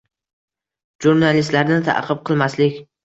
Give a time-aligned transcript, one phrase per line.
[1.05, 2.81] Jurnalistlarni ta'qib qilmaslik